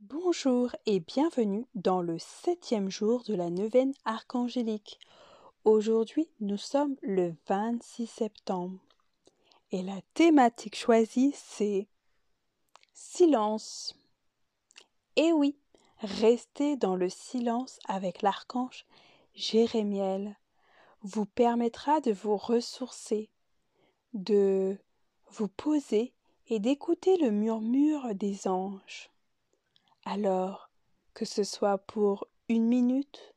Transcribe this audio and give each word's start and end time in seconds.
Bonjour 0.00 0.70
et 0.86 1.00
bienvenue 1.00 1.66
dans 1.74 2.02
le 2.02 2.20
septième 2.20 2.88
jour 2.88 3.24
de 3.24 3.34
la 3.34 3.50
neuvaine 3.50 3.94
archangélique. 4.04 5.00
Aujourd'hui, 5.64 6.28
nous 6.38 6.56
sommes 6.56 6.94
le 7.02 7.34
26 7.48 8.06
septembre 8.06 8.78
et 9.72 9.82
la 9.82 10.00
thématique 10.14 10.76
choisie 10.76 11.32
c'est 11.34 11.88
silence. 12.94 13.98
Et 15.16 15.32
oui, 15.32 15.58
rester 15.98 16.76
dans 16.76 16.94
le 16.94 17.08
silence 17.08 17.80
avec 17.88 18.22
l'archange 18.22 18.86
Jérémiel 19.34 20.36
vous 21.02 21.26
permettra 21.26 22.00
de 22.00 22.12
vous 22.12 22.36
ressourcer, 22.36 23.30
de 24.12 24.78
vous 25.32 25.48
poser 25.48 26.14
et 26.46 26.60
d'écouter 26.60 27.16
le 27.16 27.32
murmure 27.32 28.14
des 28.14 28.46
anges. 28.46 29.10
Alors, 30.10 30.70
que 31.12 31.26
ce 31.26 31.44
soit 31.44 31.76
pour 31.76 32.28
une 32.48 32.64
minute, 32.64 33.34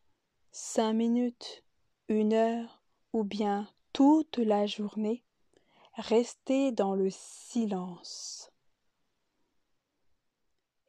cinq 0.54 0.94
minutes, 0.94 1.66
une 2.08 2.32
heure 2.32 2.82
ou 3.12 3.26
bien 3.26 3.70
toute 3.92 4.38
la 4.38 4.66
journée, 4.68 5.22
restez 5.96 6.72
dans 6.72 6.96
le 6.96 7.10
silence. 7.10 8.54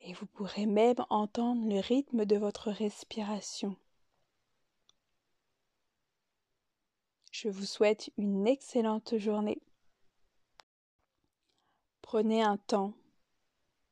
Et 0.02 0.12
vous 0.12 0.26
pourrez 0.26 0.66
même 0.66 1.04
entendre 1.10 1.68
le 1.68 1.80
rythme 1.80 2.26
de 2.26 2.36
votre 2.36 2.70
respiration. 2.70 3.76
Je 7.32 7.48
vous 7.48 7.66
souhaite 7.66 8.12
une 8.16 8.46
excellente 8.46 9.18
journée. 9.18 9.60
Prenez 12.02 12.40
un 12.40 12.56
temps 12.56 12.94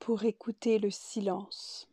pour 0.01 0.25
écouter 0.25 0.79
le 0.79 0.91
silence. 0.91 1.90